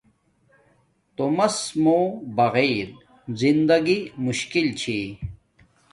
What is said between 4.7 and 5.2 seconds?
چھی